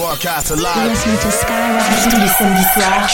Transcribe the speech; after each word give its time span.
broadcast 0.00 0.50
live. 0.56 0.88
Listen 0.88 1.12
to 1.12 1.28
Skyrock 1.28 1.84
tous 2.08 2.16
les 2.16 2.32
samedis 2.32 2.68
soirs. 2.72 3.12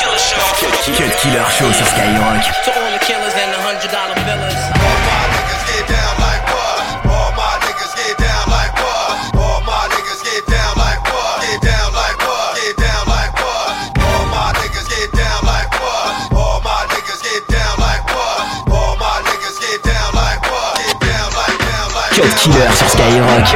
Cut 0.94 1.10
Killer 1.18 1.46
Show 1.50 1.72
sur 1.72 1.86
Skyrock. 1.86 2.46
To 2.64 2.70
all 2.78 2.90
the 2.94 3.02
killers 3.02 3.34
and 3.34 3.50
the 3.50 3.58
hundred 3.58 3.90
dollar 3.90 4.14
billers. 4.22 4.54
All 4.86 4.98
my 5.10 5.22
niggas 5.34 5.62
get 5.66 5.84
down 5.90 6.14
like 6.22 6.44
what? 6.46 7.10
All 7.10 7.30
my 7.34 7.58
niggas 7.66 7.92
get 7.98 8.14
down 8.22 8.46
like 8.54 8.74
what? 8.78 9.14
All 9.34 9.60
my 9.66 9.82
niggas 9.90 10.22
get 10.22 10.46
down 10.46 10.72
like 10.78 11.02
what? 11.10 11.42
Get 11.42 11.58
down 11.66 11.90
like 11.90 12.18
what? 12.22 12.54
Get 12.62 12.76
down 12.78 13.04
like 13.10 13.34
what? 13.34 13.70
All 14.06 14.24
my 14.30 14.46
niggas 14.54 14.86
get 14.86 15.10
down 15.10 15.42
like 15.42 15.70
what? 15.82 16.38
All 16.38 16.60
my 16.62 16.86
niggas 16.94 17.20
get 17.26 17.42
down 17.50 17.74
like 17.82 18.06
what? 18.14 18.42
All 18.70 18.94
my 19.02 19.16
niggas 19.26 19.58
get 19.58 19.82
down 19.82 20.10
like 20.14 20.42
what? 20.46 20.78
Get 20.86 20.98
down 21.02 21.28
like 21.34 21.58
down 21.66 21.88
like. 21.98 22.14
Cut 22.14 22.30
Killer 22.38 22.70
sur 22.78 22.88
Skyrock. 22.94 23.50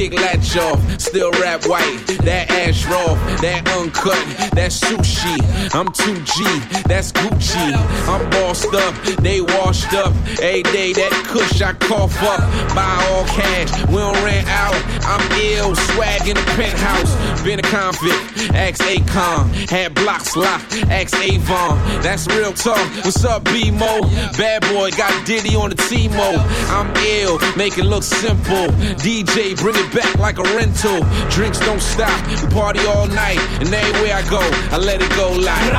Kick 0.00 0.14
latch 0.14 0.56
off, 0.56 0.80
still 0.98 1.30
rap 1.32 1.66
white. 1.66 2.06
That 2.24 2.49
ash 2.70 2.86
raw, 2.86 3.14
that 3.42 3.66
uncut, 3.76 4.22
that 4.54 4.70
sushi. 4.70 5.36
I'm 5.74 5.88
2G, 5.88 6.84
that's 6.84 7.10
Gucci. 7.10 7.74
I'm 8.06 8.22
bossed 8.30 8.72
up, 8.74 8.94
they 9.22 9.40
washed 9.40 9.92
up. 9.94 10.14
Every 10.38 10.62
day 10.62 10.92
that 10.92 11.10
kush 11.26 11.60
I 11.60 11.72
cough 11.74 12.14
up. 12.22 12.40
Buy 12.74 12.94
all 13.10 13.24
cash, 13.26 13.70
we 13.88 13.96
don't 13.96 14.14
rent 14.22 14.46
out. 14.48 14.78
I'm 15.02 15.22
ill, 15.42 15.74
swag 15.74 16.28
in 16.28 16.36
the 16.36 16.46
penthouse. 16.54 17.12
Been 17.42 17.58
a 17.58 17.62
convict, 17.62 18.54
ex 18.54 18.78
Akon. 18.82 19.50
Had 19.68 19.94
blocks 19.94 20.36
locked, 20.36 20.84
ex 20.90 21.12
Avon. 21.14 21.76
That's 22.02 22.26
real 22.28 22.52
talk. 22.52 22.86
What's 23.04 23.24
up, 23.24 23.44
B-Mo? 23.44 24.02
Bad 24.38 24.62
boy 24.70 24.90
got 24.92 25.26
Diddy 25.26 25.56
on 25.56 25.70
the 25.70 25.76
T-Mo. 25.90 26.38
I'm 26.70 26.88
ill, 27.18 27.38
make 27.56 27.78
it 27.78 27.84
look 27.84 28.04
simple. 28.04 28.68
DJ, 29.02 29.58
bring 29.58 29.74
it 29.74 29.92
back 29.92 30.14
like 30.18 30.38
a 30.38 30.46
rental. 30.54 31.00
Drinks 31.30 31.58
don't 31.60 31.82
stop, 31.82 32.20
party 32.60 32.84
all 32.84 33.06
night, 33.06 33.40
and 33.60 33.72
everywhere 33.72 34.16
I 34.20 34.22
go, 34.28 34.42
I 34.70 34.76
let 34.76 35.00
it 35.00 35.08
go 35.16 35.32
like. 35.32 35.72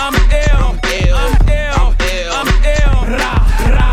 I'm 0.00 0.16
ill, 0.32 0.60
I'm 0.68 0.78
ill, 0.96 1.16
I'm 1.24 1.36
ill, 1.44 1.76
I'm 1.80 1.92
ill, 2.08 2.30
I'm 2.40 2.50
ill, 2.74 2.96
ra, 3.20 3.32
ra. 3.76 3.90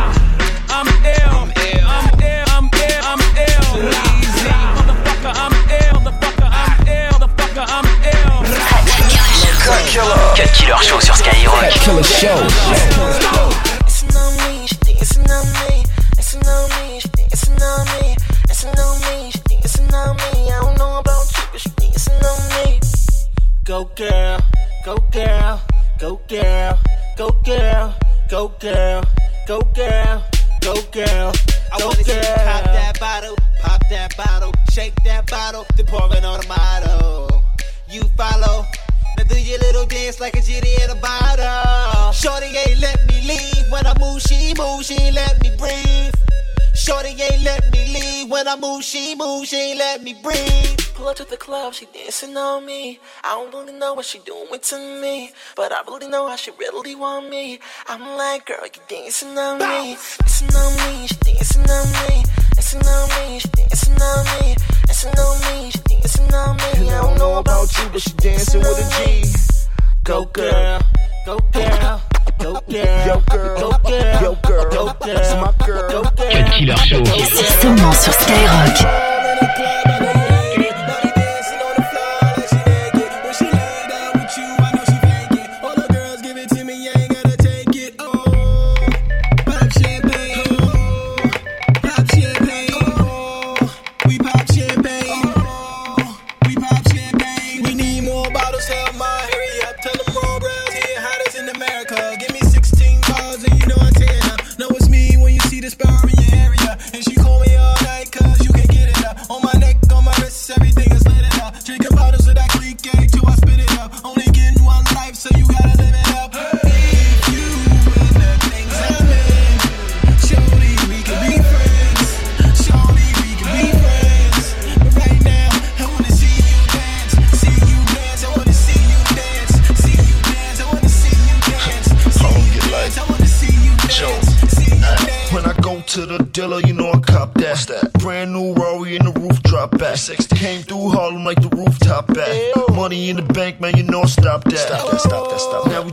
I'm 0.78 0.88
ill, 1.04 1.34
I'm 1.42 1.52
ill, 1.68 1.86
I'm 1.96 2.08
ill, 2.32 2.48
I'm 2.56 2.68
ill, 2.88 3.02
I'm 3.12 3.22
ill, 3.48 3.68
easy. 4.16 4.56
Motherfucker, 4.78 5.34
I'm 5.44 5.56
ill, 5.80 5.98
motherfucker, 6.06 6.50
I'm 6.64 6.88
ill, 6.88 7.12
motherfucker, 7.20 7.66
I'm 7.76 7.88
ill. 8.16 8.36
Cut 9.68 9.84
Killer, 9.92 10.24
Cut 10.38 10.52
Killer 10.56 10.82
Show 10.88 11.00
sur 11.02 11.16
Skyrock. 11.22 11.60
Cut 11.60 11.73
Killer 11.84 12.04
Show. 12.04 13.77
Go 28.37 28.49
girl, 28.59 29.03
go 29.48 29.59
girl, 29.73 30.23
go 30.61 30.73
girl. 30.92 31.33
I 31.73 31.83
wanna 31.83 32.03
see 32.03 32.14
you 32.14 32.21
pop 32.21 32.65
that 32.65 32.99
bottle, 32.99 33.36
pop 33.64 33.81
that 33.89 34.15
bottle, 34.15 34.53
shake 34.71 34.93
that 35.05 35.25
bottle, 35.25 35.65
then 35.75 35.87
pour 35.87 36.05
it 36.15 36.23
on. 36.23 36.37
You 37.89 38.03
follow. 38.15 38.64
Now 39.17 39.23
do 39.23 39.39
your 39.39 39.58
little 39.58 39.87
dance 39.87 40.20
like 40.20 40.36
a 40.36 40.42
genie 40.42 40.75
in 40.83 40.92
a 40.92 40.95
bottle. 41.02 42.11
Shorty 42.14 42.45
ain't 42.45 42.80
let 42.80 42.99
me 43.08 43.21
leave 43.25 43.71
when 43.71 43.87
I 43.87 43.98
move, 43.99 44.21
she 44.21 44.54
move, 44.55 44.86
she 44.86 44.93
ain't 45.02 45.15
let 45.15 45.42
me 45.42 45.49
breathe. 45.58 46.14
Shorty 46.75 47.09
ain't 47.19 47.43
let 47.43 47.71
me 47.73 47.92
leave. 47.92 48.30
When 48.30 48.48
I 48.48 48.55
move, 48.55 48.83
she 48.83 49.15
moves, 49.15 49.49
she 49.49 49.58
ain't 49.58 49.80
let 49.80 50.04
me 50.04 50.14
breathe. 50.21 50.86
Pull 50.98 51.10
up 51.10 51.16
to 51.18 51.26
the 51.26 51.38
club, 51.38 51.76
she 51.76 51.86
dancing 51.94 52.36
on 52.36 52.66
me. 52.66 53.00
I 53.24 53.36
don't 53.36 53.54
really 53.54 53.78
know 53.78 53.94
what 53.94 54.04
she 54.04 54.18
doing 54.18 54.60
to 54.60 55.00
me, 55.00 55.32
but 55.56 55.72
I 55.72 55.84
really 55.88 56.08
know 56.08 56.28
how 56.28 56.36
she 56.36 56.50
really 56.58 56.96
want 56.96 57.30
me. 57.30 57.60
I'm 57.88 58.18
like, 58.18 58.48
girl, 58.48 58.66
you 58.66 58.82
dancing 58.90 59.38
on 59.38 59.60
me, 59.60 59.96
dancing 60.18 60.56
on 60.56 60.74
me, 60.74 61.06
she 61.06 61.16
dancing 61.18 61.70
on 61.70 61.86
me, 61.94 62.24
dancing 62.56 62.82
on 62.82 63.10
me, 63.10 63.38
she 63.38 63.48
dancing 63.50 64.02
on 64.02 64.26
me, 64.26 64.56
dancing 64.88 65.20
on 65.20 65.40
me, 65.46 65.70
she 65.70 65.80
dancing 65.86 66.34
on 66.34 66.56
me. 66.58 66.90
I 66.90 67.02
don't 67.04 67.18
know 67.20 67.38
about 67.38 67.78
you, 67.78 67.90
but 67.92 68.02
she 68.02 68.10
dancing 68.14 68.62
with 68.62 68.80
a 68.80 69.06
G. 69.06 69.32
Go 70.04 70.26
girl, 70.26 70.82
go 71.28 71.38
girl. 71.54 72.02
Go 72.40 72.60
girl, 72.70 73.08
yo 73.08 73.22
girl, 73.32 73.60
go 73.60 73.72
girl, 73.88 74.22
yo 74.22 74.36
girl, 74.48 74.70
go 74.70 74.94
girl, 75.06 75.24
c'est 75.24 75.40
ma 75.42 75.52
girl. 75.64 76.04
Cut 76.04 76.50
Killer 76.52 76.78
Show. 76.78 77.04
C'est 77.06 77.62
seulement 77.62 77.92
sur 77.94 78.14
Skyrock. 78.14 79.08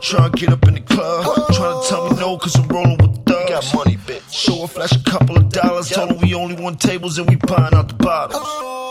Trying 0.05 0.31
to 0.31 0.37
get 0.37 0.49
up 0.51 0.67
in 0.67 0.75
the 0.75 0.81
club. 0.81 1.23
Trying 1.53 1.81
to 1.81 1.89
tell 1.89 2.09
me 2.09 2.19
no, 2.19 2.37
cause 2.37 2.55
I'm 2.55 2.67
rolling 2.67 2.97
with 2.97 3.25
thugs. 3.25 3.49
Got 3.49 3.75
money, 3.75 3.97
bitch. 3.97 4.31
Show 4.31 4.63
a 4.63 4.67
flash 4.67 4.91
a 4.91 5.03
couple 5.03 5.35
of 5.35 5.49
dollars. 5.49 5.89
Told 5.89 6.11
them 6.11 6.19
we 6.21 6.33
only 6.33 6.55
want 6.55 6.79
tables 6.79 7.17
and 7.17 7.27
we 7.27 7.35
buying 7.35 7.73
out 7.73 7.87
the 7.87 7.95
bottles. 7.95 8.84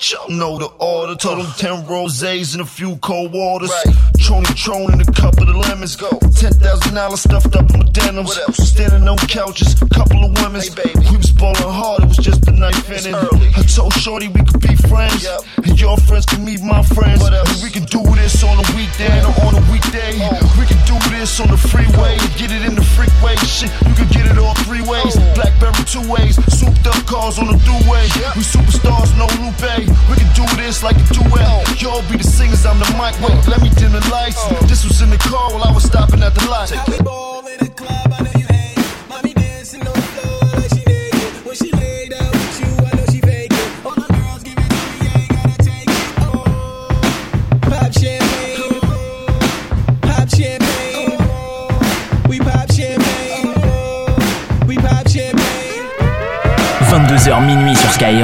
Y'all 0.00 0.30
know 0.30 0.56
the 0.56 0.64
order. 0.78 1.14
Told 1.14 1.40
them 1.40 1.46
uh. 1.46 1.56
10 1.56 1.84
rosés 1.84 2.54
and 2.54 2.62
a 2.62 2.64
few 2.64 2.96
cold 2.96 3.32
waters. 3.32 3.68
Right. 3.68 3.94
Trony 4.16 4.48
Tron 4.56 4.92
and 4.92 5.02
a 5.06 5.12
couple 5.12 5.46
of 5.46 5.54
lemons. 5.56 5.94
Go. 5.94 6.08
$10,000 6.08 7.18
stuffed 7.18 7.54
up 7.54 7.70
in 7.70 7.80
my 7.80 7.90
denims. 7.92 8.28
What 8.28 8.38
else? 8.48 8.56
Standing 8.56 9.06
on 9.06 9.18
couches, 9.28 9.74
couple 9.92 10.24
of 10.24 10.32
women. 10.40 10.62
Hey, 10.62 10.72
baby. 10.74 11.04
We 11.10 11.18
was 11.18 11.32
ballin' 11.32 11.68
hard, 11.68 12.04
it 12.04 12.08
was 12.08 12.16
just 12.16 12.48
a 12.48 12.52
knife 12.52 12.88
in 12.88 13.12
it. 13.12 13.14
I 13.14 13.62
told 13.62 13.92
Shorty 13.92 14.28
we 14.28 14.40
could 14.40 14.60
be 14.62 14.74
friends. 14.88 15.22
Yep. 15.22 15.68
And 15.68 15.78
your 15.78 15.98
friends 15.98 16.24
can 16.24 16.46
meet 16.46 16.62
my 16.62 16.82
friends. 16.82 17.20
what 17.20 17.34
And 17.34 17.62
we 17.62 17.68
can 17.68 17.84
do 17.84 18.00
this 18.16 18.42
on 18.42 18.56
a 18.56 18.64
weekday 18.72 19.20
or 19.20 19.36
on 19.44 19.54
a 19.54 19.64
weekday. 19.70 20.16
Oh. 20.16 20.49
We 20.70 20.78
can 20.78 20.86
do 20.86 21.18
this 21.18 21.40
on 21.40 21.48
the 21.50 21.58
freeway. 21.58 22.14
Get 22.38 22.54
it 22.54 22.62
in 22.62 22.78
the 22.78 22.86
freeway. 22.94 23.34
Shit, 23.42 23.74
you 23.90 23.94
can 23.98 24.06
get 24.14 24.30
it 24.30 24.38
all 24.38 24.54
three 24.62 24.82
ways. 24.86 25.18
Oh. 25.18 25.34
Blackberry 25.34 25.82
two 25.82 26.06
ways. 26.06 26.38
Souped 26.46 26.86
up 26.86 27.02
cars 27.06 27.38
on 27.40 27.48
the. 27.48 27.60
Yep. 27.90 28.36
We 28.36 28.42
superstars, 28.42 29.16
no 29.16 29.26
Lupe. 29.42 29.86
We 30.08 30.16
can 30.16 30.30
do 30.34 30.44
this 30.56 30.82
like 30.82 30.96
a 30.96 31.06
duet. 31.14 31.80
Y'all 31.80 32.02
be 32.10 32.16
the 32.16 32.24
singers, 32.24 32.66
I'm 32.66 32.78
the 32.78 32.86
mic. 33.00 33.18
Wait, 33.20 33.48
let 33.48 33.62
me 33.62 33.70
dim 33.70 33.92
the 33.92 34.00
lights. 34.10 34.38
Uh. 34.44 34.60
This 34.66 34.84
was 34.84 35.00
in 35.00 35.10
the 35.10 35.18
car 35.18 35.52
while 35.52 35.64
I 35.64 35.72
was 35.72 35.84
stopping 35.84 36.22
at 36.22 36.34
the 36.34 36.46
light. 36.48 36.99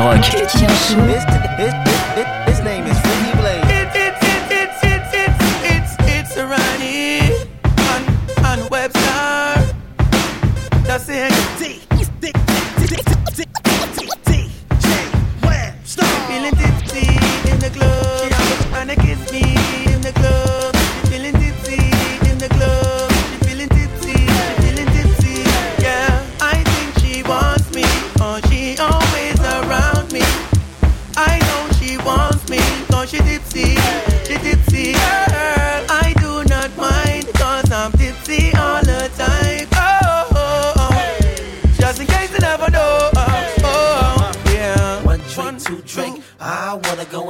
nagy. 0.06 0.35
it? 1.58 1.95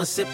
Sur 0.07 0.25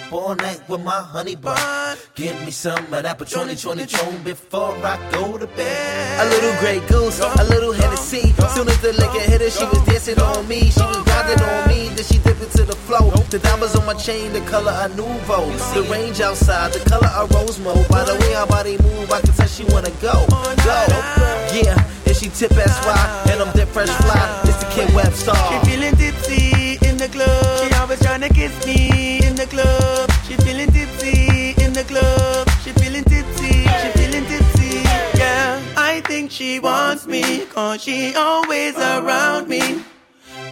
my 0.69 0.91
honey 0.91 1.35
bun. 1.35 1.97
Give 2.15 2.39
me 2.45 2.51
some 2.51 2.93
of 2.93 3.03
that 3.03 3.19
Patron 3.19 3.57
20 3.57 4.19
before 4.23 4.77
I 4.85 4.99
go 5.11 5.39
to 5.39 5.47
bed. 5.47 6.21
A 6.21 6.29
little 6.29 6.55
Grey 6.61 6.81
Goose, 6.89 7.21
a 7.21 7.45
little 7.45 7.73
Hennessy. 7.73 8.35
Soon 8.55 8.69
as 8.69 8.79
the 8.83 8.93
liquor 8.93 9.21
hit 9.21 9.41
her, 9.41 9.51
she 9.51 9.65
was 9.65 9.83
dancing 9.87 10.21
on 10.21 10.47
me. 10.47 10.69
She 10.69 10.81
was 10.81 11.03
grinding 11.05 11.43
on 11.43 11.69
me, 11.69 11.89
then 11.89 12.05
she 12.05 12.19
dipped 12.19 12.43
into 12.43 12.65
the 12.65 12.77
flow. 12.85 13.09
The 13.31 13.39
diamonds 13.39 13.75
on 13.75 13.87
my 13.87 13.95
chain, 13.95 14.35
the 14.35 14.41
color 14.43 14.73
of 14.73 14.95
Nouveau. 14.95 15.49
The 15.73 15.89
range 15.91 16.21
outside, 16.21 16.75
the 16.75 16.91
color 16.91 17.09
of 17.09 17.31
Rosemo. 17.31 17.89
By 17.89 18.05
the 18.05 18.15
way 18.21 18.35
her 18.35 18.47
body 18.47 18.77
move, 18.77 19.11
I 19.11 19.23
can 19.23 19.33
tell 19.33 19.49
she 19.49 19.65
wanna 19.73 19.91
go, 20.03 20.13
go. 20.29 20.79
Yeah, 21.57 21.81
and 22.07 22.17
she 22.17 22.29
tip 22.29 22.53
ass 22.53 22.77
SY, 22.85 23.33
and 23.33 23.41
I'm 23.41 23.53
dip 23.57 23.69
fresh 23.69 23.89
fly. 23.89 24.43
It's 24.45 24.59
the 24.63 24.69
Kid 24.71 24.89
Webstar. 24.91 25.65
She 25.65 25.71
feeling 25.71 25.97
tipsy 25.97 26.79
in 26.87 26.99
the 26.99 27.09
club. 27.09 27.59
She 27.61 27.75
always 27.77 28.01
trying 28.01 28.21
to 28.21 28.29
kiss 28.29 28.53
me 28.67 29.12
she 36.33 36.59
wants 36.59 37.07
me, 37.07 37.45
cause 37.47 37.83
she 37.83 38.15
always 38.15 38.75
around 38.77 39.49
me. 39.49 39.85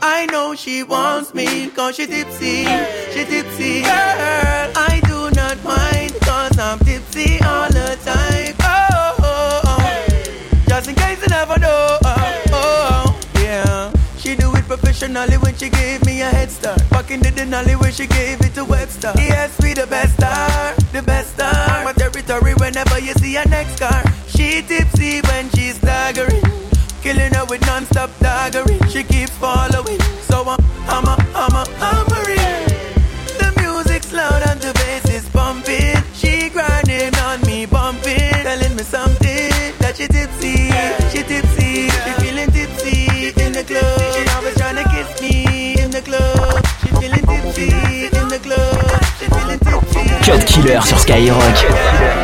I 0.02 0.26
know 0.26 0.54
she 0.54 0.82
wants 0.82 1.32
me, 1.32 1.70
cause 1.70 1.96
she 1.96 2.06
tipsy, 2.06 2.64
she 3.12 3.24
tipsy. 3.24 3.80
Girl, 3.80 4.68
I 4.76 5.00
do 5.06 5.30
not 5.30 5.56
mind, 5.64 6.12
cause 6.20 6.58
I'm 6.58 6.78
tipsy 6.80 7.40
all 7.42 7.68
the 7.68 7.98
time. 8.04 8.54
Oh, 8.60 9.16
oh, 9.20 9.60
oh. 9.64 10.64
just 10.68 10.88
in 10.90 10.94
case 10.94 11.22
you 11.22 11.28
never 11.28 11.58
know. 11.58 11.98
Oh, 12.04 12.42
oh, 12.52 12.52
oh. 12.52 13.40
yeah. 13.42 13.90
She 14.18 14.36
do 14.36 14.54
it 14.54 14.64
professionally 14.66 15.38
when 15.38 15.56
she 15.56 15.70
gave 15.70 16.04
me 16.04 16.20
a 16.20 16.26
head 16.28 16.50
start. 16.50 16.78
Back 16.90 17.10
in 17.10 17.20
the 17.20 17.30
Denali 17.30 17.80
when 17.80 17.92
she 17.92 18.06
gave 18.06 18.38
it 18.42 18.52
to 18.54 18.66
Webster. 18.66 19.12
Yes, 19.16 19.58
we 19.62 19.72
the 19.72 19.86
best 19.86 20.12
star, 20.14 20.74
the 20.92 21.02
best 21.02 21.34
star. 21.34 21.84
My 21.84 21.94
territory 21.94 22.52
whenever 22.54 22.98
you 22.98 23.14
see 23.14 23.36
a 23.36 23.48
next 23.48 23.80
car. 23.80 24.02
She 24.40 24.62
tipsy 24.62 25.20
when 25.28 25.50
she's 25.50 25.76
staggering. 25.76 26.42
Killing 27.02 27.32
her 27.34 27.44
with 27.44 27.60
non-stop 27.66 28.08
daggering. 28.24 28.80
She 28.90 29.04
keeps 29.04 29.32
following. 29.32 30.00
So 30.28 30.36
I'm, 30.48 30.58
I'm 30.88 31.04
a, 31.04 31.16
I'm 31.42 31.54
a, 31.60 31.64
hammering. 31.76 32.64
The 33.36 33.52
music's 33.60 34.14
loud 34.14 34.40
and 34.48 34.58
the 34.58 34.72
bass 34.80 35.04
is 35.12 35.28
pumping. 35.28 36.00
She 36.14 36.48
grinding 36.48 37.14
on 37.28 37.42
me, 37.42 37.66
bumping. 37.66 38.32
Telling 38.48 38.76
me 38.76 38.82
something 38.82 39.52
that 39.80 39.98
she 39.98 40.06
tipsy, 40.08 40.72
she 41.12 41.20
tipsy. 41.22 41.90
She 42.04 42.12
feeling 42.24 42.50
tipsy 42.50 43.36
in 43.44 43.52
the 43.52 43.62
club. 43.62 44.00
She 44.14 44.24
always 44.34 44.56
trying 44.56 44.76
to 44.80 44.88
kiss 44.88 45.20
me 45.20 45.76
in 45.82 45.90
the 45.90 46.00
club. 46.00 46.64
She 46.80 46.88
feeling 46.96 47.26
tipsy 47.28 47.68
in 48.16 48.28
the 48.32 48.40
club. 48.40 49.04
She 49.20 49.26
feeling 49.36 49.60
tipsy. 49.60 50.00
Cut 50.24 50.46
Killer 50.46 50.80
sur 50.80 50.96
Skyrock. 50.96 52.19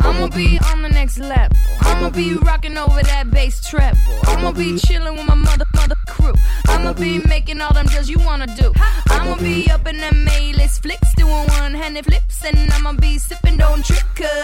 I'ma 0.00 0.28
be 0.28 0.58
on 0.70 0.82
the 0.82 0.88
next 0.88 1.18
level. 1.18 1.56
I'ma 1.80 2.10
be 2.10 2.34
rocking 2.34 2.76
over 2.76 3.02
that 3.02 3.30
bass 3.30 3.60
treble. 3.68 3.98
I'ma 4.24 4.52
be 4.52 4.78
chilling 4.78 5.16
with 5.16 5.26
my 5.26 5.34
mother, 5.34 5.64
mother 5.74 5.96
crew. 6.06 6.34
I'ma 6.82 6.94
be 6.94 7.20
making 7.28 7.60
all 7.60 7.72
them 7.72 7.86
deals 7.86 8.10
you 8.10 8.18
wanna 8.18 8.48
do. 8.56 8.72
I'ma 9.08 9.36
be 9.36 9.70
up 9.70 9.86
in 9.86 9.98
them 9.98 10.26
A-list 10.28 10.82
flicks, 10.82 11.14
doing 11.14 11.46
one-handed 11.60 12.04
flips, 12.04 12.44
and 12.44 12.72
I'ma 12.72 12.94
be 12.94 13.18
sipping, 13.18 13.56
don't 13.56 13.88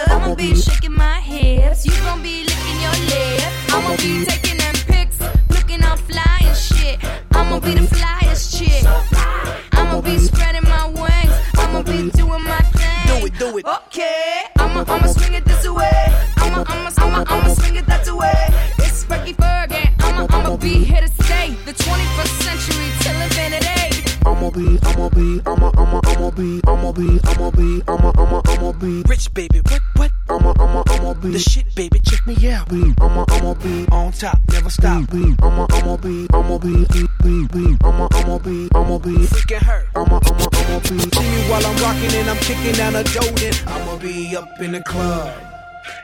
I'ma 0.07 0.35
be 0.35 0.55
shaking 0.55 0.93
my 0.93 1.19
hips. 1.19 1.85
You 1.85 1.91
gon' 2.03 2.23
be 2.23 2.45
licking 2.45 2.79
your 2.79 2.95
lip. 3.11 3.43
I'ma 3.75 3.97
be 3.97 4.23
taking 4.23 4.57
them 4.57 4.73
pics, 4.87 5.19
looking 5.49 5.83
all 5.83 5.97
fly 5.97 6.39
and 6.43 6.55
shit. 6.55 6.97
I'ma 7.33 7.59
be 7.59 7.73
the 7.73 7.81
flyest 7.81 8.57
chick. 8.57 8.85
I'ma 9.73 9.99
be 9.99 10.17
spreading 10.17 10.63
my 10.63 10.85
wings. 10.87 11.33
I'ma 11.57 11.83
be 11.83 12.09
doing 12.11 12.43
my 12.45 12.61
thing. 12.79 13.19
Do 13.19 13.25
it, 13.25 13.37
do 13.37 13.57
it. 13.57 13.65
Okay, 13.65 14.38
be, 26.39 26.61
I'ma 26.67 26.91
be, 26.93 27.19
I'ma 27.25 27.51
be, 27.51 27.81
I'ma, 27.87 28.11
I'ma, 28.17 28.41
I'ma 28.45 28.71
be 28.73 29.03
Rich 29.07 29.33
baby, 29.33 29.59
what, 29.69 29.81
what? 29.97 30.11
I'ma, 30.29 30.53
I'ma, 30.59 30.83
I'ma 30.89 31.13
be 31.13 31.31
The 31.31 31.39
shit, 31.39 31.75
baby, 31.75 31.99
check 31.99 32.25
me 32.25 32.35
out. 32.51 32.69
be, 32.69 32.93
I'ma, 33.01 33.25
I'ma 33.29 33.53
be 33.55 33.85
On 33.91 34.11
top, 34.11 34.39
never 34.51 34.69
stop. 34.69 35.09
be, 35.11 35.35
I'ma, 35.41 35.67
I'ma 35.71 35.97
be, 35.97 36.27
I'ma 36.33 36.57
be, 36.57 36.85
be, 36.93 37.03
be, 37.23 37.47
be, 37.47 37.77
I'ma, 37.83 38.07
I'ma 38.13 38.37
be, 38.39 38.69
I'ma 38.73 38.97
be, 38.99 39.15
Freaking 39.27 39.61
her. 39.63 39.83
I'ma, 39.95 40.19
I'ma, 40.25 40.47
I'ma 40.53 40.79
be. 40.79 40.97
See 40.99 41.29
me 41.29 41.41
while 41.49 41.65
I'm 41.65 41.77
rocking 41.83 42.13
and 42.19 42.29
I'm 42.29 42.37
kicking 42.37 42.73
down 42.73 42.95
a 42.95 43.03
Jordan. 43.03 43.53
I'ma 43.67 43.97
be 43.97 44.35
up 44.37 44.59
in 44.61 44.71
the 44.71 44.83
club, 44.83 45.33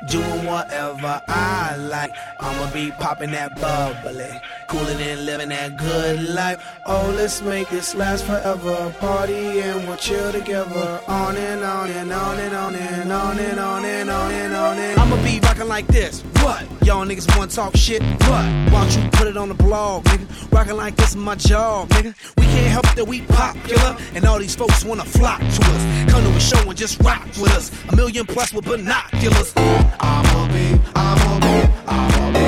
doing 0.10 0.46
whatever 0.46 1.22
I 1.30 1.78
like. 1.78 2.12
I'ma 2.42 2.72
be 2.74 2.92
popping 2.92 3.32
that 3.32 3.56
bubbly, 3.62 4.42
cooling 4.68 5.02
and 5.02 5.26
living 5.26 5.50
that 5.50 5.78
good 5.78 6.30
life. 6.30 6.64
Oh, 6.86 7.14
let's 7.16 7.42
make 7.42 7.70
this 7.70 7.96
last 7.96 8.26
forever. 8.26 8.94
Party 9.00 9.62
and 9.62 9.88
we'll 9.88 9.98
chill 9.98 10.32
together. 10.32 11.02
On 11.08 11.36
and 11.36 11.64
on 11.64 11.90
and 11.90 12.12
on 12.12 12.40
and 12.40 12.56
on 12.56 12.76
and 12.76 13.12
on 13.12 13.40
and 13.40 13.60
on 13.60 13.86
and 13.86 14.10
on 14.10 14.32
and 14.32 14.54
on 14.54 14.78
and 14.78 15.00
I'ma 15.00 15.24
be 15.24 15.40
rocking 15.42 15.68
like 15.68 15.88
this. 15.88 16.22
What? 16.42 16.66
Y'all 16.84 17.06
niggas 17.06 17.36
wanna 17.38 17.52
talk 17.52 17.76
shit? 17.76 18.02
What? 18.04 18.46
Why 18.72 18.88
don't 18.88 19.04
you 19.04 19.10
put 19.12 19.28
it 19.28 19.38
on 19.38 19.50
the 19.50 19.56
blog, 19.56 20.04
nigga? 20.06 20.52
Rocking 20.52 20.78
like 20.78 20.96
this 20.96 21.10
is 21.10 21.16
my 21.16 21.36
job, 21.36 21.90
nigga. 21.90 22.14
We 22.38 22.44
can't 22.46 22.68
help 22.68 22.88
that 22.96 23.08
we 23.08 23.22
popular, 23.22 23.98
and 24.14 24.26
all 24.26 24.40
these 24.40 24.56
folks 24.56 24.86
wanna 24.86 25.06
flock 25.06 25.40
to 25.40 25.46
us. 25.46 26.12
Come 26.12 26.24
to 26.24 26.30
a 26.30 26.40
show 26.40 26.70
and 26.70 26.78
just 26.78 27.02
rock 27.02 27.26
with 27.42 27.52
us. 27.58 27.72
A 27.90 27.96
million 27.96 28.26
plus 28.26 28.54
with 28.54 28.66
binoculars. 28.66 29.54
I'ma 29.58 30.48
be, 30.54 30.80
I'ma 30.96 31.40
be, 31.40 31.74
I'ma 31.88 32.32
be, 32.34 32.45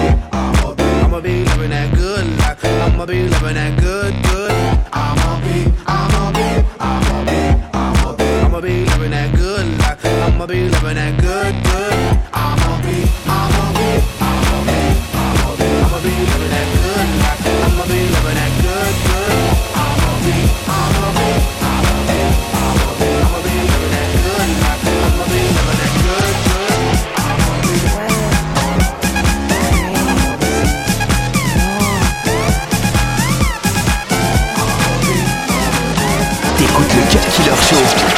be 3.07 3.23
living 3.23 3.55
that 3.55 3.79
good, 3.79 4.13
good. 4.23 4.51
I'ma 4.91 5.39
be, 5.39 5.71
I'ma 5.87 6.31
be, 6.33 6.67
I'ma 6.77 7.23
be, 7.23 7.39
I'ma 7.71 8.15
be, 8.17 8.23
I'ma 8.25 8.59
be 8.59 8.83
living 8.83 9.11
that 9.11 9.33
good 9.33 9.79
life. 9.79 10.05
I'ma 10.05 10.45
be 10.45 10.67
living 10.67 10.95
that 10.95 11.16
Show. 37.67 38.16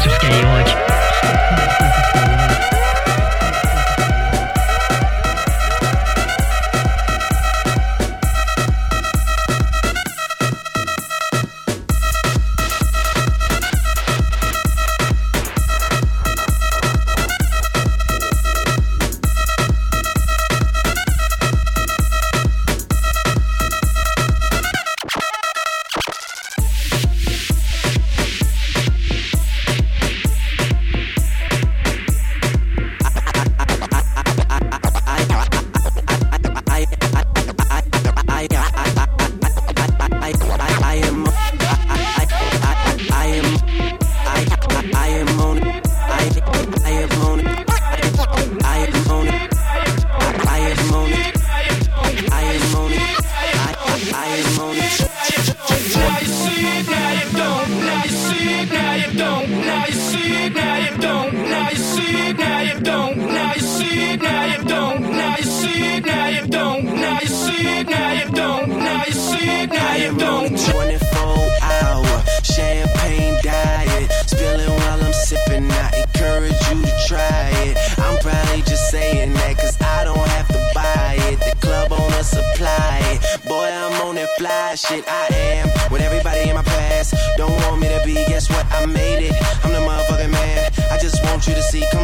sur 0.00 0.12
Skyrock. 0.12 0.87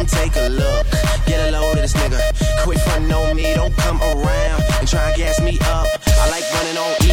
and 0.05 0.11
take 0.11 0.35
a 0.35 0.49
look. 0.49 0.85
Get 1.25 1.39
a 1.47 1.51
load 1.51 1.73
of 1.73 1.81
this 1.81 1.93
nigga. 1.93 2.19
Quit 2.63 2.79
frontin' 2.79 3.11
on 3.11 3.35
me, 3.35 3.53
don't 3.53 3.75
come 3.77 4.01
around 4.01 4.61
and 4.79 4.87
try 4.87 5.09
and 5.09 5.17
gas 5.17 5.41
me 5.41 5.57
up. 5.61 5.87
I 6.07 6.29
like 6.29 6.45
running 6.53 6.77
on 6.77 7.04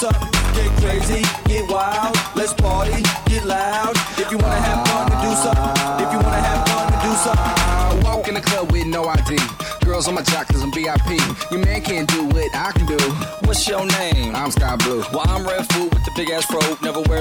get 0.00 0.70
crazy, 0.82 1.22
get 1.46 1.70
wild. 1.70 2.16
Let's 2.34 2.52
party, 2.52 3.02
get 3.26 3.44
loud. 3.46 3.96
If 4.18 4.30
you 4.30 4.38
wanna 4.38 4.60
have 4.60 4.86
fun, 4.88 5.10
to 5.10 5.16
do 5.24 5.32
something. 5.34 6.04
If 6.04 6.12
you 6.12 6.18
wanna 6.18 6.42
have 6.48 6.68
fun, 6.68 6.92
to 6.92 6.98
do 7.06 7.12
something. 7.24 7.56
I 7.56 8.00
walk 8.04 8.28
in 8.28 8.34
the 8.34 8.40
club 8.40 8.70
with 8.72 8.86
no 8.86 9.04
ID. 9.04 9.38
Girls 9.84 10.08
on 10.08 10.14
my 10.14 10.22
jock 10.22 10.48
cause 10.48 10.62
I'm 10.62 10.72
VIP. 10.72 11.20
Your 11.50 11.64
man 11.64 11.80
can't 11.80 12.08
do 12.08 12.26
what 12.26 12.54
I 12.54 12.72
can 12.72 12.86
do. 12.86 12.98
What's 13.46 13.66
your 13.68 13.86
name? 13.86 14.34
I'm 14.34 14.50
SkyBlu. 14.50 15.12
Well, 15.12 15.24
I'm 15.28 15.44
Redfoo 15.44 15.84
with 15.84 16.04
the 16.04 16.12
big 16.14 16.30
ass 16.30 16.44
fro 16.44 16.60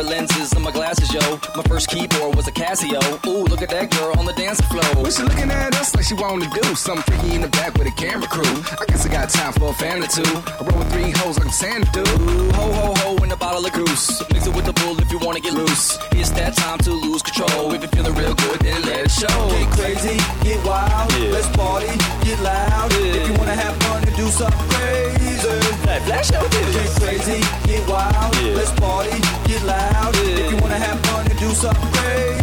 lenses 0.05 0.53
on 0.53 0.61
my 0.63 0.71
glasses, 0.71 1.11
yo. 1.13 1.39
My 1.55 1.63
first 1.67 1.89
keyboard 1.89 2.35
was 2.35 2.47
a 2.47 2.51
Casio. 2.51 3.01
Ooh, 3.27 3.43
look 3.45 3.61
at 3.61 3.69
that 3.69 3.91
girl 3.91 4.13
on 4.17 4.25
the 4.25 4.33
dance 4.33 4.61
floor. 4.61 4.83
Well, 4.95 5.11
she 5.11 5.23
looking 5.23 5.51
at 5.51 5.75
us 5.75 5.95
like 5.95 6.05
she 6.05 6.13
wanted 6.13 6.51
to 6.51 6.61
do 6.61 6.75
something 6.75 7.03
freaky 7.03 7.35
in 7.35 7.41
the 7.41 7.47
back 7.49 7.73
with 7.75 7.87
a 7.87 7.91
camera 7.91 8.27
crew. 8.27 8.55
I 8.79 8.85
guess 8.87 9.05
I 9.05 9.09
got 9.09 9.29
time 9.29 9.53
for 9.53 9.69
a 9.69 9.73
fan 9.73 10.03
or 10.03 10.07
two. 10.07 10.23
I 10.23 10.61
roll 10.63 10.79
with 10.79 10.91
three 10.93 11.11
hoes 11.11 11.37
like 11.37 11.47
I'm 11.47 11.51
Santa 11.51 11.89
dude. 11.91 12.07
Ho 12.55 12.71
ho 12.71 12.93
ho 12.97 13.23
in 13.23 13.31
a 13.31 13.37
bottle 13.37 13.65
of 13.65 13.73
goose. 13.73 14.21
Mix 14.31 14.47
it 14.47 14.55
with 14.55 14.65
the 14.65 14.73
bull 14.73 14.99
if 14.99 15.11
you 15.11 15.19
wanna 15.19 15.39
get 15.39 15.53
loose. 15.53 15.97
It's 16.11 16.29
that 16.31 16.55
time 16.55 16.79
to 16.79 16.91
lose 16.91 17.21
control. 17.21 17.73
If 17.73 17.81
you're 17.81 17.91
feeling 17.91 18.15
real 18.15 18.33
good, 18.35 18.59
then 18.61 18.81
let 18.83 19.05
it 19.05 19.11
show. 19.11 19.27
Get 19.49 19.69
crazy, 19.71 20.17
get 20.43 20.63
wild, 20.65 21.11
Yeah. 21.13 21.29
let's 21.35 21.49
party, 21.57 21.91
get 22.23 22.39
loud. 22.41 22.91
Yeah. 22.93 23.17
If 23.19 23.27
you 23.27 23.33
wanna 23.35 23.55
have 23.55 23.75
fun 23.83 24.03
and 24.03 24.15
do 24.15 24.27
something 24.29 24.69
crazy. 24.69 25.55
Hey, 25.87 25.99
flash 26.05 26.31
your 26.31 26.41
Get 26.49 26.89
crazy, 27.01 27.39
get 27.67 27.87
wild, 27.87 28.35
Yeah. 28.41 28.55
let's 28.57 28.71
party, 28.79 29.17
get 29.47 29.63
loud. 29.63 29.94
Yeah. 29.95 30.45
If 30.45 30.51
you 30.51 30.57
wanna 30.57 30.79
have 30.79 30.99
fun 31.05 31.25
and 31.29 31.39
do 31.39 31.49
something 31.53 31.91
crazy. 31.93 32.41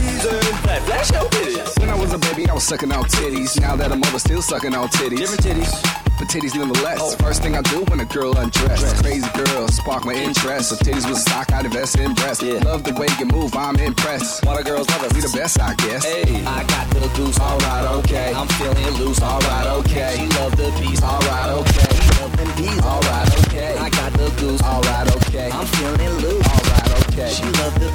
Flash 0.87 1.11
your 1.12 1.28
titties. 1.30 1.78
When 1.80 1.90
I 1.90 1.99
was 1.99 2.12
a 2.12 2.18
baby, 2.18 2.49
I 2.49 2.54
was 2.54 2.64
sucking 2.64 2.92
on 2.92 3.04
titties. 3.04 3.61
Now 3.61 3.76
that 3.76 3.92
I'm 3.92 4.02
older, 4.04 4.18
still 4.18 4.42
sucking 4.42 4.75
on 4.75 4.88
titties. 4.88 5.18
Different 5.18 5.42
titties. 5.42 5.73
But 6.18 6.28
titties 6.28 6.54
nonetheless. 6.54 6.99
Oh. 7.00 7.16
First 7.16 7.42
thing 7.42 7.56
I 7.56 7.62
do 7.62 7.82
when 7.88 8.00
a 8.00 8.04
girl 8.04 8.37
undressed. 8.37 9.02
Crazy 9.02 9.28
girl, 9.35 9.68
spark 9.68 10.04
my 10.04 10.14
interest. 10.14 10.71
So 10.71 10.76
titties 10.76 11.09
was 11.09 11.18
a 11.18 11.21
stock, 11.21 11.52
I'd 11.52 11.64
invest 11.64 11.99
in 11.99 12.14
breasts. 12.14 12.42
Yeah. 12.42 12.61
Love 12.71 12.85
the 12.85 12.94
way 12.94 13.09
you 13.18 13.26
move, 13.26 13.54
I'm 13.56 13.76
impressed. 13.76 14.44
Why 14.44 14.56
the 14.56 14.64
girls 14.64 14.88
love 14.90 15.02
us? 15.04 15.12
We 15.14 15.21
the 15.21 15.37
best, 15.37 15.61
I 15.61 15.75
guess. 15.75 16.04
Hey, 16.04 16.44
I 16.47 16.64
got 16.64 16.88
the 16.90 17.09
goose. 17.16 17.38
Alright, 17.38 17.84
okay. 17.99 18.32
I'm 18.34 18.49
feeling 18.58 18.95
loose. 18.99 19.21
Alright, 19.21 19.67
okay. 19.78 20.15
She 20.19 20.26
love 20.38 20.56
the 20.56 20.71
beast. 20.80 21.02
Alright, 21.02 21.50
okay. 21.60 21.91
Love 22.21 22.36
them 22.36 22.50
bees. 22.56 22.80
Alright, 22.80 23.47
okay. 23.47 23.62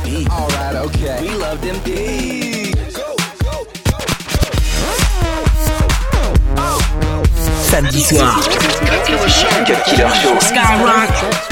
Beat. 0.08 0.30
Alright, 0.30 0.76
okay. 0.76 1.22
We 1.22 1.30
love 1.36 1.62
them 1.62 1.80
bees. 1.84 2.98
Oh. 2.98 3.16
Samedi 7.70 8.02
soir. 8.02 8.40
Cut 9.66 9.84
Killer 9.86 10.10
Show. 10.16 10.40
Skyrock. 10.40 11.47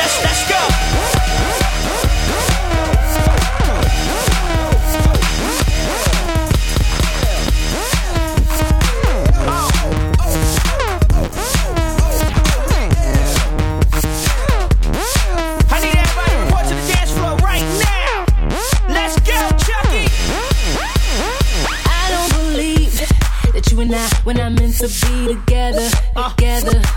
To 24.88 25.08
be 25.08 25.34
together, 25.34 25.90
uh, 26.16 26.30
together, 26.36 26.70
together, 26.70 26.95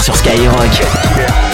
Sur 0.00 0.14
Skyrock. 0.14 1.53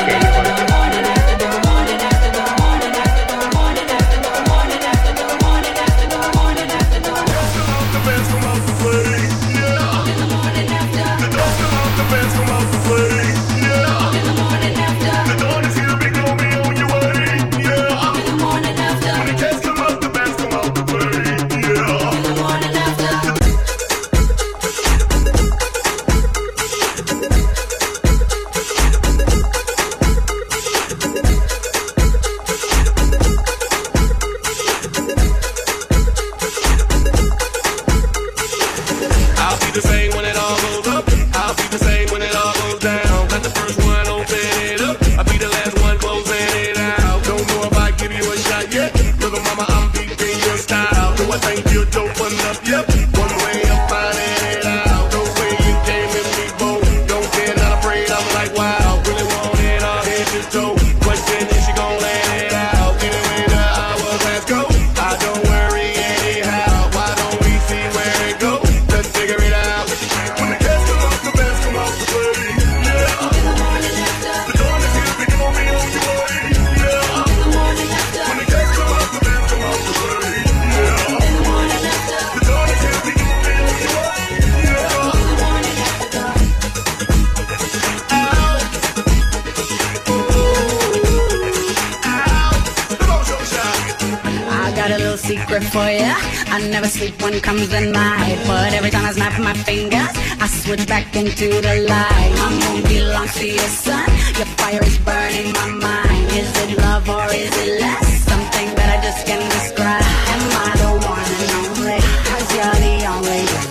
For 95.70 95.87
ya. 95.87 96.14
I 96.50 96.59
never 96.70 96.88
sleep 96.88 97.14
when 97.22 97.38
comes 97.40 97.68
the 97.68 97.80
night, 97.80 98.38
but 98.46 98.74
every 98.74 98.90
time 98.90 99.06
I 99.06 99.12
snap 99.12 99.38
my 99.38 99.54
fingers, 99.54 100.11
I 100.42 100.46
switch 100.46 100.85
back 100.87 101.14
into 101.14 101.46
the 101.66 101.87
light. 101.87 102.33
My 102.42 102.50
moon 102.61 102.83
belongs 102.90 103.35
to 103.38 103.46
your 103.46 103.70
sun. 103.70 104.09
Your 104.38 104.50
fire 104.59 104.83
is 104.83 104.98
burning 104.98 105.52
my 105.54 105.68
mind. 105.87 106.26
Is 106.35 106.50
it 106.62 106.78
love 106.78 107.09
or 107.09 107.26
is 107.30 107.54
it 107.62 107.80
less? 107.80 108.06
Something 108.30 108.68
that 108.74 108.88
I 108.94 108.98
just 109.06 109.20
can't 109.26 109.46
describe. 109.56 110.06
Am 110.35 110.42
I 110.66 110.70
the 110.83 110.90
one 111.06 111.30
and 111.44 111.52
only? 111.62 112.00
Cause 112.30 112.48
you're 112.56 112.78
the 112.87 112.96
only 113.14 113.42
one. 113.54 113.70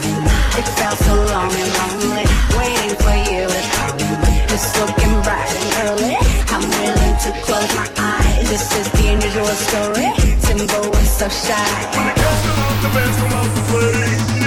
It 0.59 0.67
felt 0.79 0.97
so 1.03 1.15
long 1.35 1.51
and 1.51 1.71
lonely, 1.79 2.25
waiting 2.55 2.95
for 3.03 3.15
you 3.27 3.43
to 3.43 3.61
come. 3.75 3.99
It's 4.55 4.67
looking 4.79 5.15
bright 5.27 5.51
and 5.51 5.71
early. 5.83 6.15
I'm 6.47 6.63
willing 6.79 7.15
to 7.27 7.29
close 7.43 7.71
my 7.75 7.87
eyes. 7.97 8.43
This 8.47 8.65
is 8.79 8.87
the 8.95 9.05
unusual 9.11 9.55
story. 9.67 10.29
Is 10.49 10.88
shy. 11.29 11.89
T'es 12.81 14.38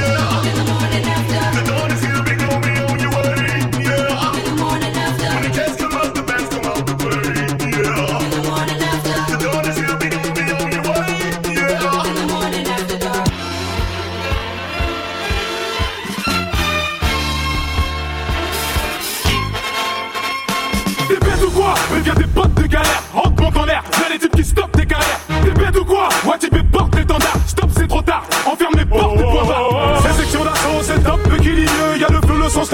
Je 32.64 32.68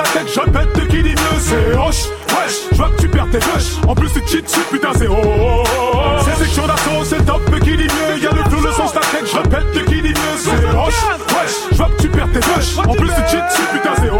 pète 0.51 0.77
de 0.77 0.83
qui 0.83 1.03
dit 1.03 1.15
mieux 1.15 1.41
C'est 1.41 1.75
hoche 1.75 2.11
Je 2.71 2.77
vois 2.77 2.91
que 2.91 3.01
tu 3.01 3.09
perds 3.09 3.31
tes 3.31 3.39
rushs 3.39 3.79
En 3.87 3.95
plus 3.95 4.13
tu 4.13 4.21
cheat 4.27 4.45
dessus 4.45 4.61
putain 4.71 4.91
c'est 4.95 5.09
oh 5.09 5.65
C'est 6.23 6.37
section 6.45 6.67
d'assaut 6.67 7.05
C'est 7.05 7.25
top 7.25 7.43
de 7.51 7.59
qui 7.59 7.75
dit 7.75 7.85
mieux? 7.85 8.19
Y'a 8.23 8.33
le 8.33 8.43
feu 8.51 8.59
le 8.63 8.71
son 8.73 8.85
la 8.85 9.01
tête 9.01 9.27
Je 9.33 9.39
pète 9.49 9.73
de 9.73 9.81
qui 9.91 10.03
dit 10.03 10.09
mieux 10.09 10.37
C'est 10.37 10.69
hoche 10.77 11.03
Wesh 11.31 11.55
Je 11.73 11.77
vois 11.77 11.89
que 11.89 12.03
tu 12.03 12.09
perds 12.09 12.31
tes 12.33 12.41
rushs 12.41 12.77
En 12.79 12.93
plus 12.93 13.09
tu 13.09 13.23
cheat 13.31 13.43
dessus 13.49 13.67
putain 13.73 13.95
c'est 13.97 14.11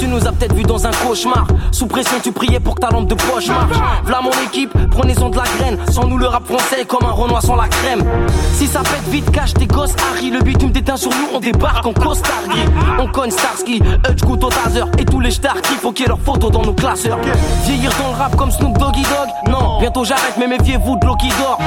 Tu 0.00 0.08
nous 0.08 0.26
as 0.26 0.32
peut-être 0.32 0.54
vu 0.54 0.64
un 0.84 0.90
cauchemar. 0.90 1.46
Sous 1.70 1.86
pression, 1.86 2.16
tu 2.22 2.32
priais 2.32 2.60
pour 2.60 2.74
que 2.74 2.80
ta 2.80 2.90
lampe 2.90 3.08
de 3.08 3.14
poche 3.14 3.48
marche. 3.48 3.76
V'là 4.04 4.20
mon 4.20 4.30
équipe, 4.46 4.72
prenez-en 4.90 5.28
de 5.28 5.36
la 5.36 5.44
graine. 5.58 5.78
Sans 5.90 6.06
nous, 6.06 6.18
le 6.18 6.26
rap 6.26 6.44
français 6.46 6.82
est 6.82 6.84
comme 6.84 7.06
un 7.06 7.12
Renoir 7.12 7.42
sans 7.42 7.56
la 7.56 7.68
crème. 7.68 8.04
Si 8.54 8.66
ça 8.66 8.80
pète 8.80 9.08
vite, 9.08 9.30
cache 9.30 9.54
tes 9.54 9.66
gosses, 9.66 9.94
Harry. 10.10 10.30
Le 10.30 10.40
bitume 10.40 10.72
t'éteint 10.72 10.96
sur 10.96 11.10
nous, 11.10 11.28
on 11.34 11.40
débarque 11.40 11.86
en 11.86 11.92
costard 11.92 12.42
gris. 12.48 12.68
On 12.98 13.06
cogne 13.06 13.30
Starsky, 13.30 13.82
Hutch, 14.08 14.22
Couteau, 14.22 14.48
Taser. 14.48 14.84
Et 14.98 15.04
tous 15.04 15.20
les 15.20 15.30
stars 15.30 15.60
qui 15.62 15.74
faut 15.74 15.92
qu'il 15.92 16.06
leurs 16.06 16.20
photos 16.20 16.50
dans 16.50 16.62
nos 16.62 16.72
classeurs. 16.72 17.18
Vieillir 17.64 17.90
dans 18.00 18.12
le 18.12 18.18
rap 18.18 18.36
comme 18.36 18.50
Snoop 18.50 18.76
Doggy 18.78 19.02
Dog. 19.02 19.52
Non, 19.52 19.78
bientôt 19.80 20.04
j'arrête, 20.04 20.34
mais 20.38 20.46
méfiez-vous 20.46 20.96
de 20.98 21.06
l'eau 21.06 21.16
qui 21.16 21.28
dort. 21.28 21.58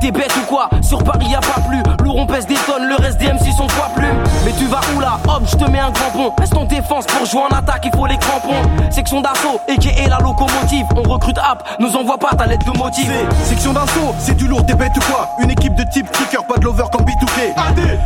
T'es 0.00 0.10
bête 0.10 0.34
ou 0.36 0.46
quoi? 0.46 0.68
Sur 0.82 1.02
Paris 1.04 1.26
y 1.30 1.34
a 1.34 1.40
pas 1.40 1.60
plus. 1.68 1.82
Lourd, 2.04 2.16
on 2.16 2.26
pèse 2.26 2.46
des 2.46 2.54
tonnes, 2.54 2.86
le 2.86 2.96
reste 2.96 3.18
des 3.18 3.26
MC 3.26 3.52
sont 3.56 3.66
poids 3.66 3.90
plumes. 3.94 4.22
Mais 4.44 4.52
tu 4.58 4.66
vas 4.66 4.80
où 4.94 5.00
là? 5.00 5.18
Hop, 5.28 5.42
je 5.46 5.56
te 5.56 5.70
mets 5.70 5.78
un 5.78 5.90
grand 5.90 6.10
pont. 6.10 6.34
Reste 6.38 6.56
en 6.56 6.64
défense 6.64 7.06
pour 7.06 7.26
jouer 7.26 7.42
en 7.42 7.56
attaque, 7.56 7.82
il 7.84 7.96
faut 7.96 8.06
les 8.06 8.16
crampons. 8.18 8.51
Section 8.90 9.20
d'assaut, 9.20 9.60
et 9.68 9.76
qui 9.76 9.88
est 9.88 10.08
la 10.08 10.18
locomotive. 10.18 10.86
On 10.96 11.02
recrute 11.02 11.38
app, 11.38 11.66
nous 11.78 11.94
envoie 11.96 12.18
pas 12.18 12.34
ta 12.36 12.46
lettre 12.46 12.70
de 12.70 12.76
motive. 12.76 13.12
Section 13.44 13.72
d'assaut, 13.72 14.14
c'est 14.18 14.36
du 14.36 14.46
lourd, 14.46 14.64
t'es 14.66 14.74
bête 14.74 14.92
ou 14.96 15.12
quoi? 15.12 15.28
Une 15.42 15.50
équipe 15.50 15.74
de 15.74 15.84
type 15.84 16.10
kicker, 16.10 16.44
pas 16.44 16.56
de 16.58 16.64
lover 16.64 16.84
comme 16.92 17.04
B2K 17.04 17.54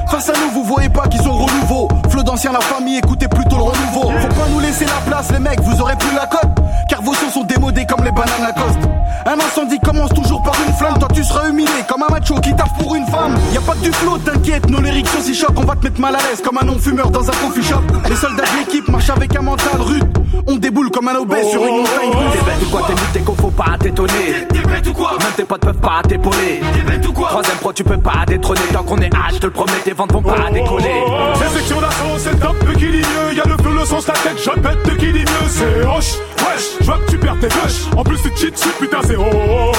Face 0.09 0.29
à 0.29 0.33
nous, 0.33 0.51
vous 0.53 0.65
voyez 0.65 0.89
pas 0.89 1.07
qu'ils 1.09 1.23
sont 1.23 1.33
renouveau 1.33 1.89
Flot 2.09 2.23
d'ancien, 2.23 2.53
la 2.53 2.61
famille, 2.61 2.99
écoutez 2.99 3.29
plutôt 3.29 3.57
le 3.57 3.63
renouveau. 3.63 4.13
Faut 4.21 4.29
pas 4.29 4.49
nous 4.51 4.61
laisser 4.61 4.85
la 4.85 5.01
place, 5.07 5.31
les 5.33 5.39
mecs, 5.39 5.61
vous 5.61 5.81
aurez 5.81 5.97
plus 5.97 6.15
la 6.15 6.27
cote. 6.27 6.51
Car 6.89 7.03
vos 7.03 7.15
sons 7.15 7.31
sont 7.31 7.45
démodés 7.45 7.85
comme 7.85 8.05
les 8.05 8.13
bananes 8.13 8.43
Lacoste 8.43 8.79
Un 9.25 9.35
incendie 9.35 9.81
commence 9.81 10.11
toujours 10.11 10.26
macho 12.17 12.35
qui 12.41 12.55
taffe 12.55 12.73
pour 12.79 12.95
une 12.95 13.07
femme. 13.07 13.35
Y 13.53 13.59
a 13.59 13.61
pas 13.61 13.75
que 13.75 13.81
du 13.81 13.93
flot, 13.93 14.19
t'inquiète, 14.19 14.69
nos 14.71 14.81
lyrics 14.81 15.09
sont 15.09 15.21
si 15.21 15.35
chocs 15.35 15.57
On 15.57 15.65
va 15.65 15.77
te 15.77 15.85
mettre 15.85 16.01
mal 16.01 16.15
à 16.15 16.19
l'aise 16.19 16.43
comme 16.43 16.59
un 16.59 16.65
non-fumeur 16.65 17.11
dans 17.11 17.29
un 17.29 17.33
coffee 17.33 17.63
shop. 17.63 17.83
Les 18.09 18.17
soldats 18.17 18.45
de 18.45 18.59
l'équipe 18.59 18.89
marchent 18.89 19.11
avec 19.11 19.37
un 19.37 19.43
mental 19.43 19.81
rude. 19.81 20.07
On 20.47 20.57
déboule 20.57 20.91
comme 20.91 21.09
un 21.09 21.15
obèse 21.17 21.49
sur 21.51 21.65
une 21.65 21.79
montagne 21.79 22.11
russe 22.11 22.33
T'es 22.33 22.45
bête 22.45 22.63
ou 22.63 22.71
quoi? 22.71 22.83
T'es 22.87 22.95
nul, 22.95 23.03
t'es 23.13 23.21
con, 23.21 23.35
faut 23.39 23.51
pas 23.51 23.77
t'étonner. 23.79 24.47
T'es 24.49 24.61
bête 24.61 24.87
ou 24.87 24.93
quoi? 24.93 25.11
Même 25.19 25.33
tes 25.37 25.45
potes 25.45 25.61
peuvent 25.61 25.81
pas 25.81 26.03
t'épauler. 26.09 26.61
T'es 26.75 26.83
bête 26.83 27.07
ou 27.07 27.13
quoi? 27.13 27.29
Troisième 27.29 27.57
pro, 27.57 27.73
tu 27.73 27.85
peux 27.85 27.99
pas 27.99 28.25
détrôner. 28.27 28.61
Tant 28.73 28.83
qu'on 28.83 28.99
est 28.99 29.13
H, 29.13 29.35
je 29.35 29.39
te 29.39 29.47
le 29.47 29.53
promets, 29.53 29.73
tes 29.85 29.93
ventes 29.93 30.13
vont 30.13 30.23
pas 30.23 30.51
décoller. 30.53 31.03
C'est 31.35 31.59
section 31.59 31.81
d'assaut, 31.81 32.19
c'est 32.19 32.41
top 32.41 32.57
de 32.67 32.73
qui 32.75 32.91
dit 32.91 32.99
mieux? 32.99 33.37
Y'a 33.37 33.45
le 33.45 33.57
feu, 33.63 33.71
le 33.79 33.85
son, 33.85 33.97
la 33.97 34.15
tête, 34.15 34.39
je 34.43 34.51
pète 34.51 34.87
de 34.87 34.91
qui 34.93 35.13
dit 35.13 35.19
mieux? 35.19 35.49
C'est 35.49 35.87
hoche, 35.87 35.97
wesh, 35.97 36.17
je 36.81 36.85
vois 36.85 36.99
que 36.99 37.11
tu 37.11 37.19
perds 37.19 37.39
tes 37.41 37.49
rushs 37.49 37.87
En 37.97 38.03
plus 38.03 38.19
tu 38.23 38.31
cheat 38.37 38.55
dessus, 38.55 38.69
putain 38.81 39.01
c'est 39.07 39.17
oh 39.17 39.73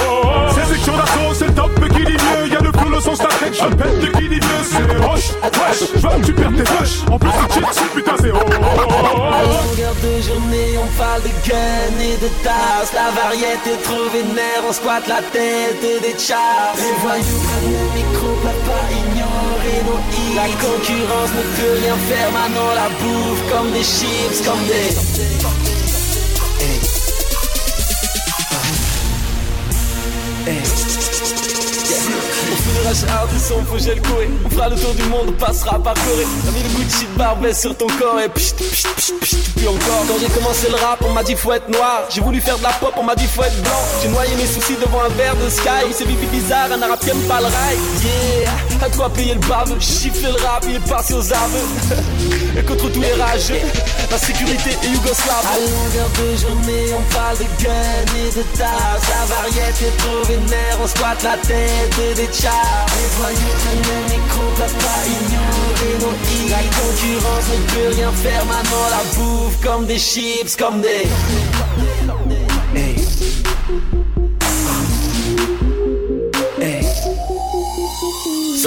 C'est 0.53 0.73
section 0.73 0.95
d'assaut, 0.97 1.33
c'est 1.33 1.55
top 1.55 1.79
de 1.79 1.87
qui 1.87 2.05
dit 2.05 2.13
mieux? 2.13 2.47
Y'a 2.49 2.59
le 2.59 2.71
feu, 2.71 2.89
le 2.89 2.99
son, 2.99 3.11
la 3.11 3.29
tête, 3.39 3.53
je 3.53 3.75
pète 3.75 3.99
de 3.99 4.07
qui 4.17 4.29
dit 4.29 4.39
mieux 4.39 4.63
C'est 4.63 5.05
hoche, 5.05 5.31
wesh, 5.43 5.89
je 5.95 5.99
vois 5.99 6.15
que 6.19 6.25
tu 6.25 6.33
perds 6.33 6.53
tes 6.55 6.71
rushs 6.77 7.01
En 7.11 7.19
plus 7.19 7.29
tu 7.29 7.53
cheat 7.53 7.69
dessus, 7.69 7.89
putain 7.95 8.15
c'est 8.19 8.31
oh 8.31 9.37
longueur 9.77 9.95
de 10.01 10.21
journée, 10.21 10.77
on 10.77 10.87
parle 10.97 11.21
de 11.23 11.31
gun 11.47 11.93
et 12.01 12.17
de 12.17 12.29
tasse. 12.43 12.93
La 12.93 13.11
variété 13.11 13.71
trop 13.83 14.09
vénère, 14.13 14.61
on 14.67 14.73
squatte 14.73 15.07
la 15.07 15.21
tête 15.21 15.81
des 15.81 16.17
chars. 16.17 16.73
Les 16.75 16.95
voyous 17.01 17.39
prennent 17.45 17.73
le 17.73 17.85
micro, 17.97 18.29
pas 18.43 18.85
ignorer 19.01 19.79
nos 19.87 20.01
hits. 20.13 20.35
La 20.35 20.47
concurrence 20.63 21.31
ne 21.37 21.43
peut 21.55 21.73
rien 21.81 21.97
faire, 22.09 22.31
maintenant 22.31 22.71
la 22.75 22.89
bouffe 22.99 23.43
comme 23.51 23.71
des 23.71 23.83
chips, 23.83 24.45
comme 24.45 24.63
des. 24.67 25.66
On 33.49 33.63
faut 33.63 33.77
gel. 33.77 34.01
On 34.45 34.49
fera 34.49 34.67
le 34.69 34.75
tour 34.75 34.93
du 34.93 35.03
monde, 35.03 35.27
on 35.29 35.31
passera 35.31 35.79
par 35.79 35.93
Corée. 35.93 36.25
T'as 36.43 36.51
mis 36.51 36.63
le 36.63 36.69
Gucci 36.69 37.05
de 37.05 37.17
Barbès 37.17 37.57
sur 37.59 37.75
ton 37.77 37.87
corps 37.87 38.19
et 38.19 38.27
pchit, 38.27 38.53
pchit, 38.55 38.87
pchit, 39.21 39.37
puis 39.55 39.67
encore. 39.67 40.03
Quand 40.07 40.15
j'ai 40.19 40.27
commencé 40.27 40.67
le 40.69 40.75
rap, 40.75 41.01
on 41.07 41.13
m'a 41.13 41.23
dit 41.23 41.35
faut 41.35 41.53
être 41.53 41.69
noir. 41.69 42.03
J'ai 42.09 42.19
voulu 42.19 42.41
faire 42.41 42.57
de 42.57 42.63
la 42.63 42.73
pop, 42.73 42.93
on 42.97 43.03
m'a 43.03 43.15
dit 43.15 43.25
faut 43.25 43.43
être 43.43 43.61
blanc. 43.61 43.71
J'ai 44.01 44.09
noyé 44.09 44.35
mes 44.35 44.45
soucis 44.45 44.75
devant 44.83 45.01
un 45.01 45.09
verre 45.09 45.35
de 45.37 45.49
sky. 45.49 45.93
C'est 45.93 46.05
bibi 46.05 46.25
bizarre, 46.27 46.71
un 46.71 46.81
arabe 46.81 46.99
qui 46.99 47.09
aime 47.09 47.21
pas 47.21 47.39
le 47.39 47.45
rail. 47.45 47.77
Yeah, 48.03 48.76
à 48.83 48.89
toi 48.89 49.09
payer 49.09 49.33
le 49.33 49.39
bave. 49.47 49.79
Chiffler 49.79 50.31
le 50.31 50.43
rap, 50.43 50.65
il 50.67 50.75
est 50.75 51.13
aux 51.13 51.33
armes. 51.33 51.51
et 52.57 52.63
contre 52.63 52.91
tous 52.91 53.01
les 53.01 53.13
rageux, 53.13 53.61
la 54.11 54.17
sécurité 54.17 54.71
est 54.71 54.87
yougoslave. 54.87 55.45
À 55.45 55.59
longueur 55.59 56.09
de 56.19 56.35
journée, 56.37 56.85
on 56.97 57.13
parle 57.13 57.37
de 57.37 57.63
gun 57.63 58.05
et 58.17 58.29
de 58.35 58.43
tasse. 58.57 59.03
La 59.09 59.35
variété 59.35 59.85
est 59.85 59.97
trop 59.97 60.23
vénère, 60.27 60.77
on 60.81 60.87
squatte 60.87 61.23
la 61.23 61.37
tête 61.37 62.15
des 62.15 62.29
chars. 62.33 62.85
Les 62.95 63.09
voyous 63.17 63.55
prennent 63.59 63.87
le 63.87 64.13
micro, 64.13 64.41
peuvent 64.57 64.73
pas 64.73 65.01
ignorer 65.05 65.93
nos 66.01 66.15
hits. 66.27 66.49
La 66.49 66.63
concurrence 66.77 67.47
ne 67.51 67.73
peut 67.73 67.95
rien 67.95 68.11
faire, 68.11 68.45
maintenant 68.45 68.87
la 68.89 69.03
bouffe 69.17 69.57
comme 69.63 69.85
des 69.85 69.99
chips, 69.99 70.55
comme 70.55 70.81
des. 70.81 71.07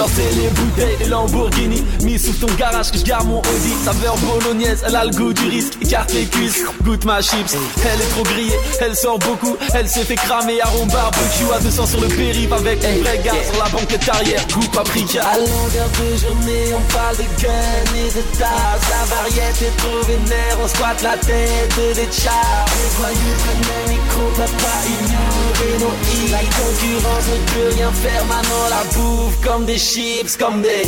Sortez 0.01 0.31
les 0.35 0.47
bouteilles, 0.47 0.97
les 0.99 1.05
Lamborghini. 1.05 1.83
Mis 2.01 2.17
sous 2.17 2.33
ton 2.33 2.51
garage 2.55 2.89
que 2.91 2.97
je 2.97 3.03
garde 3.03 3.27
mon 3.27 3.37
Audi. 3.37 3.71
Saveur 3.85 4.17
bolognaise, 4.17 4.83
elle 4.83 4.95
a 4.95 5.05
le 5.05 5.11
goût 5.11 5.31
du 5.31 5.47
risque. 5.47 5.73
Écarte 5.79 6.11
les 6.13 6.25
cuisses, 6.25 6.63
goûte 6.81 7.05
ma 7.05 7.21
chips. 7.21 7.55
Elle 7.85 8.01
est 8.01 8.09
trop 8.09 8.23
grillée, 8.23 8.57
elle 8.79 8.95
sort 8.95 9.19
beaucoup. 9.19 9.55
Elle 9.75 9.87
s'est 9.87 10.03
fait 10.03 10.15
cramer 10.15 10.59
à 10.59 10.65
rond 10.69 10.87
barbecue 10.87 11.53
À 11.53 11.59
200 11.59 11.85
sur 11.85 12.01
le 12.01 12.07
périph' 12.07 12.51
avec 12.51 12.83
un 12.83 12.97
vrai 13.03 13.21
gars 13.23 13.43
Sur 13.51 13.63
la 13.63 13.69
banquette 13.69 14.09
arrière, 14.09 14.43
goût 14.47 14.67
paprika. 14.73 15.21
À 15.21 15.37
longueur 15.37 15.89
de 15.93 16.17
journée, 16.17 16.73
on 16.73 16.91
parle 16.91 17.17
de 17.17 17.25
gun 17.39 17.93
et 17.93 18.09
de 18.09 18.21
tasse 18.39 18.85
La 18.89 19.05
variété 19.15 19.65
est 19.65 19.77
trop 19.77 20.01
vénère, 20.07 20.57
on 20.63 20.67
squatte 20.67 21.03
la 21.03 21.15
tête 21.17 21.75
des 21.77 22.11
chars 22.11 22.65
Les 22.73 22.89
voyous 22.97 23.37
prennent 23.37 23.69
le 23.69 23.91
micro, 23.91 24.21
pas 24.35 24.81
ignorer 24.89 25.77
nos 25.77 25.93
hits 26.09 26.31
La 26.31 26.39
concurrence 26.39 27.27
ne 27.29 27.53
peut 27.53 27.75
rien 27.75 27.91
faire, 27.91 28.25
maintenant 28.25 28.67
la 28.71 28.83
bouffe 28.95 29.39
comme 29.43 29.65
des 29.65 29.77
chips, 29.93 30.37
comme 30.37 30.61
des. 30.61 30.83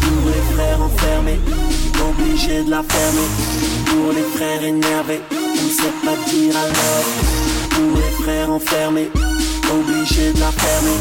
Pour 0.00 0.30
les 0.30 0.54
frères 0.54 0.82
enfermés, 0.82 1.40
obligés 2.08 2.64
de 2.64 2.70
la 2.70 2.82
fermer. 2.82 3.28
Pour 3.86 4.12
les 4.12 4.36
frères 4.36 4.64
énervés, 4.64 5.20
on 5.32 5.68
sait 5.70 5.96
pas 6.04 6.16
dire 6.30 6.54
alors. 6.56 7.06
Pour 7.70 7.96
les 7.96 8.24
frères 8.24 8.50
enfermés, 8.50 9.10
obligés 9.72 10.32
de 10.32 10.40
la 10.40 10.52
fermer. 10.52 10.98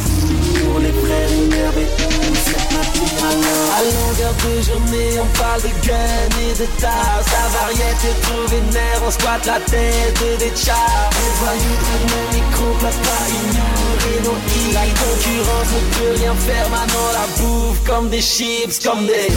Pour 0.63 0.79
les 0.79 0.93
frères 1.03 1.31
énervés, 1.43 2.30
pas. 2.53 3.01
À 3.77 3.83
longueur 3.83 4.33
de 4.43 4.61
journée, 4.61 5.19
on 5.19 5.37
parle 5.37 5.61
de 5.61 5.87
gun 5.87 6.29
et 6.41 6.53
de 6.59 6.65
tasse 6.79 7.27
La 7.31 7.47
variété 7.59 8.07
trouve 8.21 8.53
une 8.53 8.69
nerf, 8.73 9.01
on 9.05 9.11
squatte 9.11 9.45
la 9.45 9.59
tête 9.59 10.39
des 10.39 10.53
chars. 10.55 11.09
Les 11.13 11.31
voyous 11.39 11.77
prennent 11.83 12.11
le 12.15 12.23
micro, 12.35 12.65
papa 12.81 13.17
ignorer. 13.29 14.17
Nos 14.23 14.39
hits 14.53 14.73
La 14.73 14.85
concurrence 15.01 15.71
ne 15.75 15.81
peut 15.95 16.13
rien 16.19 16.35
faire, 16.35 16.69
maintenant 16.69 17.09
la 17.13 17.25
bouffe 17.41 17.83
comme 17.85 18.09
des 18.09 18.21
chips, 18.21 18.79
comme 18.83 19.05
des 19.07 19.29